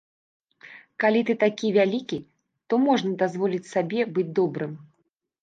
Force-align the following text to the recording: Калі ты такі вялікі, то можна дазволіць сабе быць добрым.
Калі 1.03 1.19
ты 1.27 1.35
такі 1.43 1.67
вялікі, 1.75 2.19
то 2.67 2.73
можна 2.87 3.11
дазволіць 3.25 3.61
сабе 3.75 4.09
быць 4.19 4.27
добрым. 4.43 4.73